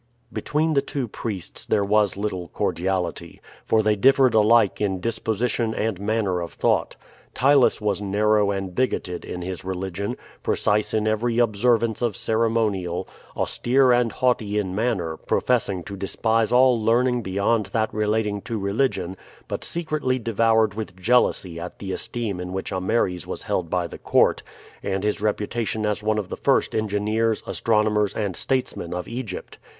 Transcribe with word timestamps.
Between 0.33 0.73
the 0.73 0.81
two 0.81 1.07
priests 1.07 1.63
there 1.63 1.83
was 1.85 2.17
little 2.17 2.47
cordiality, 2.47 3.39
for 3.67 3.83
they 3.83 3.95
differed 3.95 4.33
alike 4.33 4.81
in 4.81 4.99
disposition 4.99 5.75
and 5.75 5.99
manner 5.99 6.41
of 6.41 6.53
thought. 6.53 6.95
Ptylus 7.35 7.79
was 7.79 8.01
narrow 8.01 8.49
and 8.49 8.73
bigoted 8.73 9.23
in 9.23 9.43
his 9.43 9.63
religion, 9.63 10.15
precise 10.41 10.91
in 10.91 11.07
every 11.07 11.37
observance 11.37 12.01
of 12.01 12.17
ceremonial; 12.17 13.07
austere 13.37 13.91
and 13.91 14.11
haughty 14.11 14.57
in 14.57 14.73
manner, 14.73 15.17
professing 15.17 15.83
to 15.83 15.95
despise 15.95 16.51
all 16.51 16.83
learning 16.83 17.21
beyond 17.21 17.67
that 17.67 17.93
relating 17.93 18.41
to 18.41 18.57
religion, 18.57 19.15
but 19.47 19.63
secretly 19.63 20.17
devoured 20.17 20.73
with 20.73 20.97
jealousy 20.97 21.59
at 21.59 21.77
the 21.77 21.91
esteem 21.91 22.39
in 22.39 22.51
which 22.51 22.73
Ameres 22.73 23.27
was 23.27 23.43
held 23.43 23.69
by 23.69 23.85
the 23.85 23.99
court, 23.99 24.41
and 24.81 25.03
his 25.03 25.21
reputation 25.21 25.85
as 25.85 26.01
one 26.01 26.17
of 26.17 26.29
the 26.29 26.37
first 26.37 26.73
engineers, 26.73 27.43
astronomers 27.45 28.15
and 28.15 28.35
statesmen 28.35 28.95
of 28.95 29.07
Egypt. 29.07 29.59